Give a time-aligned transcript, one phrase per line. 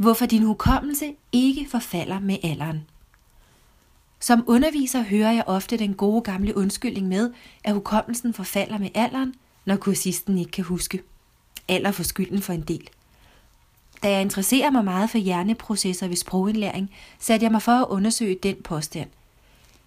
[0.00, 2.86] hvorfor din hukommelse ikke forfalder med alderen.
[4.20, 7.32] Som underviser hører jeg ofte den gode gamle undskyldning med,
[7.64, 9.34] at hukommelsen forfalder med alderen,
[9.64, 11.02] når kursisten ikke kan huske.
[11.68, 12.88] Alder får skylden for en del.
[14.02, 18.38] Da jeg interesserer mig meget for hjerneprocesser ved sprogindlæring, satte jeg mig for at undersøge
[18.42, 19.08] den påstand.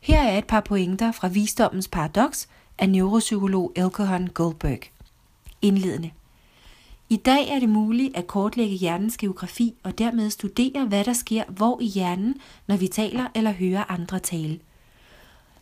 [0.00, 2.46] Her er et par pointer fra Visdommens Paradox
[2.78, 4.80] af neuropsykolog Elkohan Goldberg.
[5.62, 6.10] Indledende.
[7.12, 11.44] I dag er det muligt at kortlægge hjernens geografi og dermed studere, hvad der sker
[11.48, 12.34] hvor i hjernen,
[12.66, 14.60] når vi taler eller hører andre tale.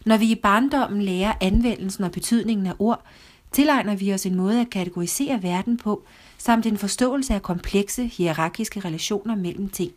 [0.07, 3.05] Når vi i barndommen lærer anvendelsen og betydningen af ord,
[3.53, 6.03] tilegner vi os en måde at kategorisere verden på,
[6.39, 9.93] samt en forståelse af komplekse hierarkiske relationer mellem ting.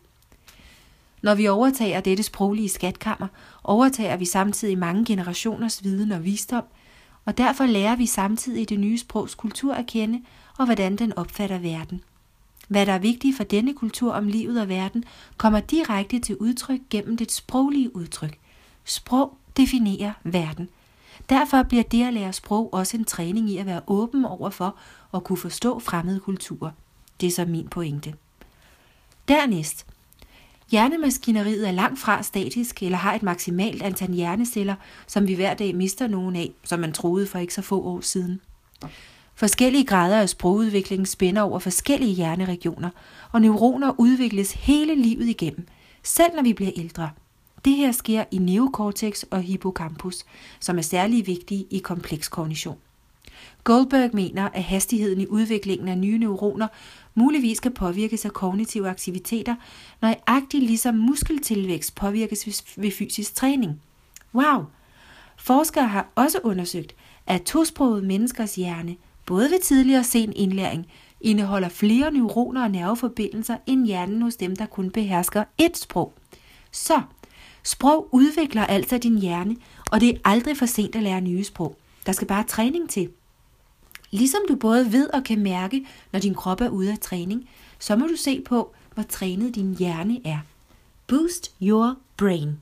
[1.22, 3.28] Når vi overtager dette sproglige skatkammer,
[3.64, 6.64] overtager vi samtidig mange generationers viden og visdom,
[7.24, 10.22] og derfor lærer vi samtidig det nye sprogs kultur at kende
[10.58, 12.02] og hvordan den opfatter verden.
[12.68, 15.04] Hvad der er vigtigt for denne kultur om livet og verden,
[15.36, 18.38] kommer direkte til udtryk gennem det sproglige udtryk.
[18.84, 20.68] Sprog definerer verden.
[21.28, 24.76] Derfor bliver det at lære sprog også en træning i at være åben over for
[25.14, 26.70] at kunne forstå fremmede kulturer.
[27.20, 28.14] Det er så min pointe.
[29.28, 29.86] Dernæst.
[30.72, 34.74] Hjernemaskineriet er langt fra statisk eller har et maksimalt antal hjerneceller,
[35.06, 38.00] som vi hver dag mister nogen af, som man troede for ikke så få år
[38.00, 38.40] siden.
[39.34, 42.90] Forskellige grader af sprogudvikling spænder over forskellige hjerneregioner,
[43.32, 45.66] og neuroner udvikles hele livet igennem,
[46.02, 47.10] selv når vi bliver ældre.
[47.64, 50.24] Det her sker i neokortex og hippocampus,
[50.60, 52.78] som er særlig vigtige i kompleks kognition.
[53.64, 56.68] Goldberg mener, at hastigheden i udviklingen af nye neuroner
[57.14, 59.54] muligvis kan påvirkes af kognitive aktiviteter,
[60.02, 63.80] nøjagtigt ligesom muskeltilvækst påvirkes ved fysisk træning.
[64.34, 64.64] Wow!
[65.36, 66.94] Forskere har også undersøgt,
[67.26, 70.86] at tosprogede menneskers hjerne– både ved tidlig og sen indlæring,
[71.20, 76.14] indeholder flere neuroner og nerveforbindelser end hjernen hos dem, der kun behersker ét sprog.
[76.70, 77.02] Så,
[77.62, 79.56] sprog udvikler altså din hjerne,
[79.90, 81.76] og det er aldrig for sent at lære nye sprog.
[82.06, 83.10] Der skal bare træning til.
[84.10, 87.48] Ligesom du både ved og kan mærke, når din krop er ude af træning,
[87.78, 90.38] så må du se på, hvor trænet din hjerne er.
[91.06, 92.58] Boost your brain.